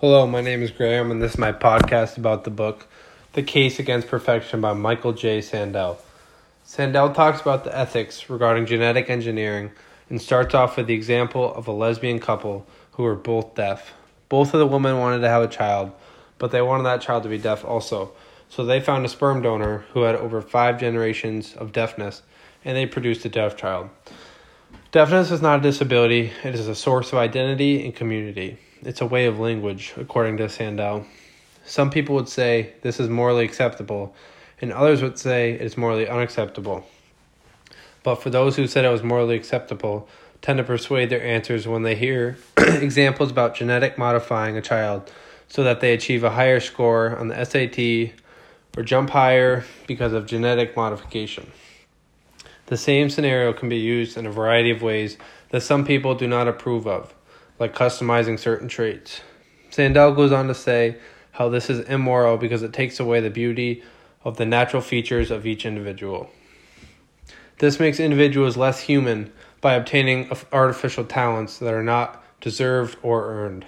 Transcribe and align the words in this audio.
Hello, 0.00 0.26
my 0.26 0.40
name 0.40 0.62
is 0.62 0.70
Graham, 0.70 1.10
and 1.10 1.20
this 1.20 1.32
is 1.32 1.38
my 1.38 1.52
podcast 1.52 2.16
about 2.16 2.44
the 2.44 2.50
book 2.50 2.86
The 3.34 3.42
Case 3.42 3.78
Against 3.78 4.08
Perfection 4.08 4.58
by 4.62 4.72
Michael 4.72 5.12
J. 5.12 5.42
Sandel. 5.42 5.98
Sandel 6.64 7.14
talks 7.14 7.42
about 7.42 7.64
the 7.64 7.78
ethics 7.78 8.30
regarding 8.30 8.64
genetic 8.64 9.10
engineering 9.10 9.72
and 10.08 10.18
starts 10.18 10.54
off 10.54 10.78
with 10.78 10.86
the 10.86 10.94
example 10.94 11.52
of 11.52 11.68
a 11.68 11.72
lesbian 11.72 12.18
couple 12.18 12.66
who 12.92 13.02
were 13.02 13.14
both 13.14 13.54
deaf. 13.54 13.92
Both 14.30 14.54
of 14.54 14.60
the 14.60 14.66
women 14.66 14.96
wanted 14.96 15.18
to 15.18 15.28
have 15.28 15.42
a 15.42 15.48
child, 15.48 15.92
but 16.38 16.50
they 16.50 16.62
wanted 16.62 16.84
that 16.84 17.02
child 17.02 17.24
to 17.24 17.28
be 17.28 17.36
deaf 17.36 17.62
also. 17.62 18.12
So 18.48 18.64
they 18.64 18.80
found 18.80 19.04
a 19.04 19.08
sperm 19.10 19.42
donor 19.42 19.84
who 19.92 20.04
had 20.04 20.16
over 20.16 20.40
five 20.40 20.80
generations 20.80 21.54
of 21.54 21.72
deafness, 21.72 22.22
and 22.64 22.74
they 22.74 22.86
produced 22.86 23.26
a 23.26 23.28
deaf 23.28 23.54
child. 23.54 23.90
Deafness 24.92 25.30
is 25.30 25.40
not 25.40 25.60
a 25.60 25.62
disability, 25.62 26.32
it 26.42 26.52
is 26.52 26.66
a 26.66 26.74
source 26.74 27.12
of 27.12 27.18
identity 27.18 27.84
and 27.84 27.94
community. 27.94 28.58
It's 28.82 29.00
a 29.00 29.06
way 29.06 29.26
of 29.26 29.38
language, 29.38 29.94
according 29.96 30.38
to 30.38 30.48
Sandel. 30.48 31.06
Some 31.64 31.90
people 31.90 32.16
would 32.16 32.28
say 32.28 32.72
this 32.82 32.98
is 32.98 33.08
morally 33.08 33.44
acceptable, 33.44 34.12
and 34.60 34.72
others 34.72 35.00
would 35.00 35.16
say 35.16 35.52
it 35.52 35.60
is 35.60 35.76
morally 35.76 36.08
unacceptable. 36.08 36.84
But 38.02 38.16
for 38.16 38.30
those 38.30 38.56
who 38.56 38.66
said 38.66 38.84
it 38.84 38.88
was 38.88 39.04
morally 39.04 39.36
acceptable, 39.36 40.08
tend 40.42 40.58
to 40.58 40.64
persuade 40.64 41.08
their 41.08 41.22
answers 41.22 41.68
when 41.68 41.84
they 41.84 41.94
hear 41.94 42.38
examples 42.58 43.30
about 43.30 43.54
genetic 43.54 43.96
modifying 43.96 44.56
a 44.56 44.60
child 44.60 45.08
so 45.46 45.62
that 45.62 45.80
they 45.80 45.94
achieve 45.94 46.24
a 46.24 46.30
higher 46.30 46.58
score 46.58 47.16
on 47.16 47.28
the 47.28 47.44
SAT 47.44 48.12
or 48.76 48.82
jump 48.82 49.10
higher 49.10 49.64
because 49.86 50.12
of 50.12 50.26
genetic 50.26 50.74
modification. 50.74 51.52
The 52.70 52.76
same 52.76 53.10
scenario 53.10 53.52
can 53.52 53.68
be 53.68 53.78
used 53.78 54.16
in 54.16 54.26
a 54.26 54.30
variety 54.30 54.70
of 54.70 54.80
ways 54.80 55.18
that 55.48 55.62
some 55.62 55.84
people 55.84 56.14
do 56.14 56.28
not 56.28 56.46
approve 56.46 56.86
of 56.86 57.12
like 57.58 57.74
customizing 57.74 58.38
certain 58.38 58.68
traits. 58.68 59.22
Sandel 59.70 60.14
goes 60.14 60.30
on 60.30 60.46
to 60.46 60.54
say 60.54 60.96
how 61.32 61.48
this 61.48 61.68
is 61.68 61.80
immoral 61.88 62.36
because 62.36 62.62
it 62.62 62.72
takes 62.72 63.00
away 63.00 63.18
the 63.18 63.28
beauty 63.28 63.82
of 64.22 64.36
the 64.36 64.46
natural 64.46 64.80
features 64.80 65.32
of 65.32 65.46
each 65.46 65.66
individual. 65.66 66.30
This 67.58 67.80
makes 67.80 67.98
individuals 67.98 68.56
less 68.56 68.78
human 68.78 69.32
by 69.60 69.74
obtaining 69.74 70.30
artificial 70.52 71.04
talents 71.04 71.58
that 71.58 71.74
are 71.74 71.82
not 71.82 72.24
deserved 72.40 72.96
or 73.02 73.26
earned. 73.32 73.66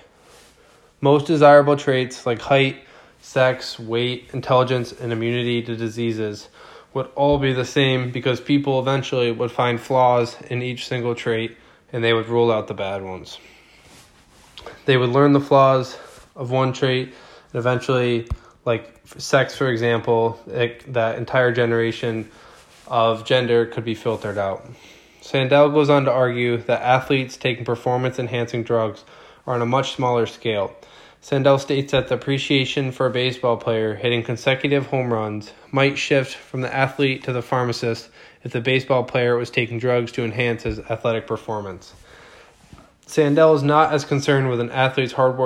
Most 1.00 1.26
desirable 1.26 1.76
traits 1.76 2.24
like 2.24 2.40
height, 2.40 2.84
sex, 3.20 3.80
weight, 3.80 4.30
intelligence, 4.32 4.92
and 4.92 5.12
immunity 5.12 5.60
to 5.62 5.74
diseases 5.74 6.48
would 6.94 7.08
all 7.14 7.38
be 7.38 7.52
the 7.52 7.64
same 7.64 8.10
because 8.10 8.40
people 8.40 8.78
eventually 8.78 9.32
would 9.32 9.50
find 9.50 9.80
flaws 9.80 10.36
in 10.50 10.62
each 10.62 10.86
single 10.86 11.14
trait 11.14 11.56
and 11.92 12.02
they 12.02 12.12
would 12.12 12.28
rule 12.28 12.50
out 12.50 12.68
the 12.68 12.74
bad 12.74 13.02
ones. 13.02 13.38
They 14.84 14.96
would 14.96 15.10
learn 15.10 15.32
the 15.32 15.40
flaws 15.40 15.96
of 16.36 16.50
one 16.50 16.72
trait 16.72 17.08
and 17.52 17.58
eventually 17.58 18.28
like 18.64 19.00
sex 19.18 19.56
for 19.56 19.68
example 19.68 20.40
it, 20.46 20.92
that 20.92 21.18
entire 21.18 21.52
generation 21.52 22.30
of 22.86 23.24
gender 23.24 23.66
could 23.66 23.84
be 23.84 23.94
filtered 23.94 24.38
out. 24.38 24.66
Sandel 25.20 25.70
goes 25.70 25.88
on 25.88 26.04
to 26.04 26.12
argue 26.12 26.56
that 26.58 26.82
athletes 26.82 27.36
taking 27.36 27.64
performance 27.64 28.18
enhancing 28.18 28.64
drugs 28.64 29.04
are 29.46 29.54
on 29.54 29.62
a 29.62 29.66
much 29.66 29.94
smaller 29.94 30.26
scale 30.26 30.74
sandel 31.22 31.58
states 31.58 31.92
that 31.92 32.08
the 32.08 32.14
appreciation 32.14 32.92
for 32.92 33.06
a 33.06 33.10
baseball 33.10 33.56
player 33.56 33.94
hitting 33.94 34.22
consecutive 34.22 34.86
home 34.88 35.10
runs 35.10 35.54
might 35.70 35.96
shift 35.96 36.34
from 36.34 36.60
the 36.60 36.74
athlete 36.74 37.24
to 37.24 37.32
the 37.32 37.40
pharmacist 37.40 38.10
if 38.44 38.52
the 38.52 38.60
baseball 38.60 39.04
player 39.04 39.38
was 39.38 39.48
taking 39.48 39.78
drugs 39.78 40.12
to 40.12 40.22
enhance 40.22 40.64
his 40.64 40.78
athletic 40.80 41.26
performance 41.26 41.94
Sandel 43.06 43.54
is 43.54 43.62
not 43.62 43.92
as 43.92 44.04
concerned 44.04 44.48
with 44.48 44.60
an 44.60 44.70
athlete's 44.70 45.12
hard 45.12 45.36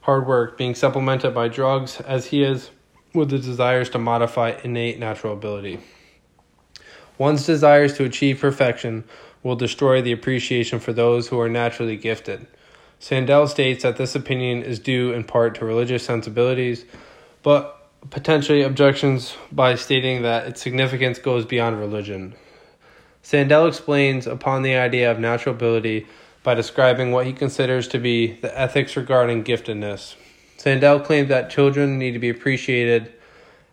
hard 0.00 0.26
work 0.26 0.58
being 0.58 0.74
supplemented 0.74 1.34
by 1.34 1.46
drugs 1.46 2.00
as 2.00 2.26
he 2.26 2.42
is 2.42 2.70
with 3.14 3.30
the 3.30 3.38
desires 3.38 3.90
to 3.90 3.98
modify 3.98 4.58
innate 4.64 4.98
natural 4.98 5.32
ability. 5.32 5.78
One's 7.16 7.46
desires 7.46 7.94
to 7.96 8.04
achieve 8.04 8.40
perfection 8.40 9.04
will 9.42 9.54
destroy 9.54 10.02
the 10.02 10.12
appreciation 10.12 10.80
for 10.80 10.92
those 10.92 11.28
who 11.28 11.38
are 11.38 11.48
naturally 11.48 11.96
gifted. 11.96 12.46
Sandel 13.00 13.46
states 13.46 13.82
that 13.82 13.96
this 13.96 14.14
opinion 14.14 14.62
is 14.62 14.78
due 14.78 15.12
in 15.12 15.24
part 15.24 15.54
to 15.56 15.64
religious 15.64 16.02
sensibilities, 16.02 16.84
but 17.42 17.88
potentially 18.10 18.62
objections 18.62 19.36
by 19.52 19.74
stating 19.74 20.22
that 20.22 20.46
its 20.46 20.60
significance 20.60 21.18
goes 21.18 21.44
beyond 21.44 21.78
religion. 21.78 22.34
Sandel 23.22 23.68
explains 23.68 24.26
upon 24.26 24.62
the 24.62 24.74
idea 24.74 25.10
of 25.10 25.18
natural 25.18 25.54
ability 25.54 26.06
by 26.42 26.54
describing 26.54 27.12
what 27.12 27.26
he 27.26 27.32
considers 27.32 27.88
to 27.88 27.98
be 27.98 28.34
the 28.40 28.58
ethics 28.58 28.96
regarding 28.96 29.44
giftedness. 29.44 30.14
Sandel 30.56 31.04
claimed 31.04 31.28
that 31.28 31.50
children 31.50 31.98
need 31.98 32.12
to 32.12 32.18
be 32.18 32.30
appreciated 32.30 33.12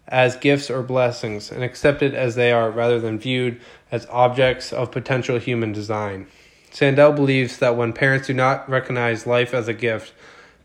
as 0.07 0.35
gifts 0.35 0.69
or 0.69 0.83
blessings 0.83 1.51
and 1.51 1.63
accepted 1.63 2.13
as 2.13 2.35
they 2.35 2.51
are 2.51 2.69
rather 2.69 2.99
than 2.99 3.17
viewed 3.17 3.59
as 3.91 4.05
objects 4.11 4.71
of 4.71 4.91
potential 4.91 5.39
human 5.39 5.71
design. 5.71 6.27
Sandel 6.75 7.13
believes 7.13 7.59
that 7.59 7.77
when 7.77 7.93
parents 7.93 8.27
do 8.27 8.33
not 8.33 8.69
recognize 8.69 9.25
life 9.25 9.53
as 9.53 9.69
a 9.69 9.73
gift, 9.73 10.11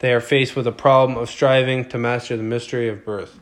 they 0.01 0.13
are 0.13 0.21
faced 0.21 0.57
with 0.57 0.67
a 0.67 0.73
problem 0.73 1.17
of 1.17 1.31
striving 1.31 1.89
to 1.89 1.99
master 1.99 2.37
the 2.37 2.43
mystery 2.43 2.89
of 2.89 3.05
birth. 3.05 3.39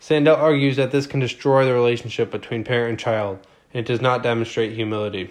Sandel 0.00 0.34
argues 0.34 0.74
that 0.74 0.90
this 0.90 1.06
can 1.06 1.20
destroy 1.20 1.64
the 1.64 1.72
relationship 1.72 2.32
between 2.32 2.64
parent 2.64 2.90
and 2.90 2.98
child, 2.98 3.38
and 3.72 3.84
it 3.84 3.86
does 3.86 4.00
not 4.00 4.24
demonstrate 4.24 4.72
humility. 4.72 5.30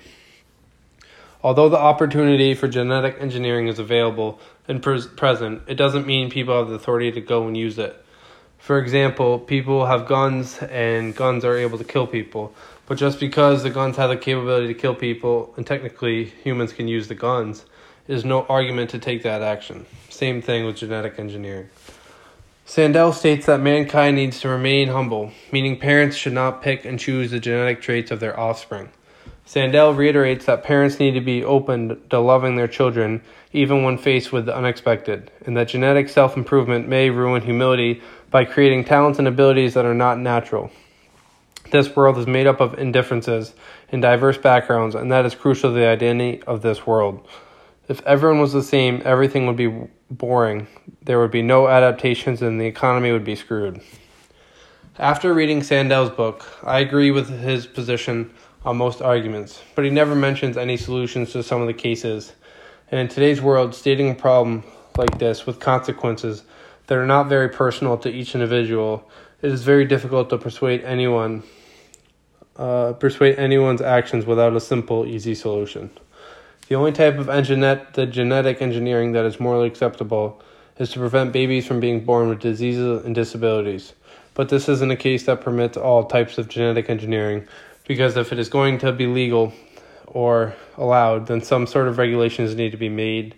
Although 1.43 1.67
the 1.67 1.77
opportunity 1.77 2.53
for 2.53 2.69
genetic 2.69 3.17
engineering 3.19 3.67
is 3.67 3.77
available 3.77 4.39
and 4.65 4.81
pres- 4.81 5.05
present, 5.05 5.63
it 5.67 5.75
doesn't 5.75 6.07
mean 6.07 6.29
people 6.29 6.57
have 6.57 6.69
the 6.69 6.75
authority 6.75 7.11
to 7.11 7.19
go 7.19 7.45
and 7.45 7.57
use 7.57 7.77
it. 7.77 8.05
For 8.57 8.79
example, 8.79 9.37
people 9.37 9.85
have 9.85 10.07
guns 10.07 10.59
and 10.59 11.13
guns 11.13 11.43
are 11.43 11.57
able 11.57 11.77
to 11.77 11.83
kill 11.83 12.07
people, 12.07 12.53
but 12.89 12.97
just 12.97 13.19
because 13.19 13.61
the 13.61 13.69
guns 13.69 13.97
have 13.97 14.09
the 14.09 14.17
capability 14.17 14.67
to 14.67 14.73
kill 14.73 14.95
people 14.95 15.53
and 15.55 15.65
technically 15.65 16.25
humans 16.25 16.73
can 16.73 16.87
use 16.87 17.07
the 17.07 17.13
guns, 17.13 17.65
is 18.07 18.25
no 18.25 18.47
argument 18.47 18.89
to 18.89 18.97
take 18.97 19.21
that 19.21 19.43
action. 19.43 19.85
Same 20.09 20.41
thing 20.41 20.65
with 20.65 20.75
genetic 20.75 21.19
engineering. 21.19 21.69
Sandel 22.65 23.13
states 23.13 23.45
that 23.45 23.59
mankind 23.59 24.15
needs 24.15 24.39
to 24.39 24.49
remain 24.49 24.87
humble, 24.87 25.31
meaning 25.51 25.77
parents 25.77 26.17
should 26.17 26.33
not 26.33 26.63
pick 26.63 26.83
and 26.83 26.99
choose 26.99 27.29
the 27.29 27.39
genetic 27.39 27.79
traits 27.79 28.09
of 28.09 28.19
their 28.19 28.37
offspring. 28.39 28.89
Sandel 29.45 29.95
reiterates 29.95 30.45
that 30.45 30.63
parents 30.63 30.99
need 30.99 31.11
to 31.11 31.21
be 31.21 31.43
open 31.43 32.01
to 32.09 32.19
loving 32.19 32.55
their 32.55 32.67
children 32.67 33.21
even 33.53 33.83
when 33.83 33.99
faced 33.99 34.31
with 34.31 34.47
the 34.47 34.55
unexpected, 34.55 35.29
and 35.45 35.55
that 35.55 35.67
genetic 35.67 36.09
self 36.09 36.35
improvement 36.35 36.87
may 36.87 37.11
ruin 37.11 37.43
humility 37.43 38.01
by 38.31 38.45
creating 38.45 38.83
talents 38.83 39.19
and 39.19 39.27
abilities 39.27 39.75
that 39.75 39.85
are 39.85 39.93
not 39.93 40.17
natural. 40.17 40.71
This 41.71 41.95
world 41.95 42.17
is 42.17 42.25
made 42.25 42.47
up 42.47 42.61
of 42.61 42.79
indifferences 42.79 43.53
and 43.91 44.01
diverse 44.01 44.39
backgrounds, 44.39 44.95
and 44.95 45.11
that 45.11 45.25
is 45.25 45.35
crucial 45.35 45.69
to 45.69 45.75
the 45.75 45.85
identity 45.85 46.41
of 46.43 46.63
this 46.63 46.87
world. 46.87 47.27
If 47.87 48.01
everyone 48.07 48.39
was 48.39 48.53
the 48.53 48.63
same, 48.63 49.03
everything 49.05 49.45
would 49.45 49.55
be 49.55 49.87
boring. 50.09 50.67
There 51.03 51.19
would 51.19 51.29
be 51.29 51.43
no 51.43 51.67
adaptations, 51.67 52.41
and 52.41 52.59
the 52.59 52.65
economy 52.65 53.11
would 53.11 53.23
be 53.23 53.35
screwed. 53.35 53.81
After 54.97 55.31
reading 55.31 55.61
Sandel's 55.61 56.09
book, 56.09 56.43
I 56.63 56.79
agree 56.79 57.11
with 57.11 57.29
his 57.29 57.67
position 57.67 58.31
on 58.65 58.77
most 58.77 59.01
arguments, 59.01 59.61
but 59.75 59.85
he 59.85 59.91
never 59.91 60.15
mentions 60.15 60.57
any 60.57 60.75
solutions 60.75 61.31
to 61.33 61.43
some 61.43 61.61
of 61.61 61.67
the 61.67 61.73
cases. 61.73 62.33
And 62.89 62.99
in 62.99 63.07
today's 63.07 63.41
world, 63.41 63.75
stating 63.75 64.09
a 64.09 64.15
problem 64.15 64.63
like 64.97 65.19
this 65.19 65.45
with 65.45 65.59
consequences 65.59 66.43
that 66.87 66.97
are 66.97 67.05
not 67.05 67.29
very 67.29 67.49
personal 67.49 67.95
to 67.99 68.09
each 68.09 68.33
individual, 68.33 69.07
it 69.43 69.51
is 69.51 69.63
very 69.63 69.85
difficult 69.85 70.31
to 70.31 70.37
persuade 70.39 70.83
anyone 70.83 71.43
uh, 72.59 72.93
persuade 72.93 73.39
anyone's 73.39 73.81
actions 73.81 74.25
without 74.25 74.55
a 74.55 74.59
simple, 74.59 75.05
easy 75.05 75.33
solution. 75.33 75.89
The 76.67 76.75
only 76.75 76.91
type 76.91 77.17
of 77.17 77.27
enginet- 77.27 77.93
the 77.93 78.05
genetic 78.05 78.61
engineering 78.61 79.13
that 79.13 79.25
is 79.25 79.39
morally 79.39 79.67
acceptable 79.67 80.41
is 80.77 80.91
to 80.91 80.99
prevent 80.99 81.31
babies 81.31 81.65
from 81.65 81.79
being 81.79 82.03
born 82.05 82.29
with 82.29 82.39
diseases 82.39 83.03
and 83.05 83.15
disabilities. 83.15 83.93
But 84.33 84.49
this 84.49 84.69
isn't 84.69 84.91
a 84.91 84.95
case 84.95 85.25
that 85.25 85.41
permits 85.41 85.77
all 85.77 86.03
types 86.03 86.37
of 86.37 86.47
genetic 86.47 86.89
engineering, 86.89 87.47
because 87.87 88.17
if 88.17 88.31
it 88.31 88.39
is 88.39 88.49
going 88.49 88.77
to 88.79 88.91
be 88.91 89.07
legal 89.07 89.53
or 90.05 90.53
allowed, 90.77 91.27
then 91.27 91.41
some 91.41 91.65
sort 91.65 91.87
of 91.87 91.97
regulations 91.97 92.55
need 92.55 92.71
to 92.71 92.77
be 92.77 92.89
made 92.89 93.35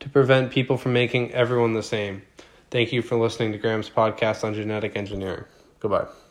to 0.00 0.08
prevent 0.08 0.50
people 0.50 0.76
from 0.76 0.92
making 0.92 1.30
everyone 1.32 1.74
the 1.74 1.82
same. 1.82 2.22
Thank 2.70 2.92
you 2.92 3.02
for 3.02 3.16
listening 3.16 3.52
to 3.52 3.58
Graham's 3.58 3.90
podcast 3.90 4.44
on 4.44 4.54
genetic 4.54 4.96
engineering. 4.96 5.44
Goodbye. 5.78 6.23